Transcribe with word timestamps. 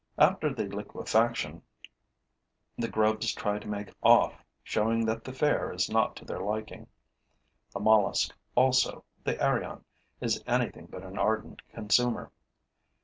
After 0.17 0.51
the 0.51 0.65
liquefaction, 0.65 1.61
the 2.75 2.87
grubs 2.87 3.33
try 3.35 3.59
to 3.59 3.67
make 3.67 3.93
off, 4.01 4.33
showing 4.63 5.05
that 5.05 5.23
the 5.23 5.31
fare 5.31 5.71
is 5.71 5.91
not 5.91 6.15
to 6.15 6.25
their 6.25 6.39
liking. 6.39 6.87
The 7.71 7.81
Mollusk 7.81 8.35
also, 8.55 9.03
the 9.23 9.39
Arion, 9.39 9.85
is 10.19 10.43
anything 10.47 10.87
but 10.87 11.03
an 11.03 11.19
ardent 11.19 11.61
consumer. 11.69 12.31